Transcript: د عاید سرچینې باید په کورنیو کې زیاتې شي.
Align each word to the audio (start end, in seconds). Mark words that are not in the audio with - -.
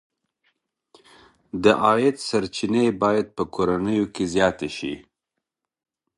د 1.63 1.65
عاید 1.83 2.15
سرچینې 2.27 2.85
باید 3.01 3.27
په 3.35 3.43
کورنیو 3.53 4.05
کې 4.15 4.23
زیاتې 4.33 4.69
شي. 4.77 4.95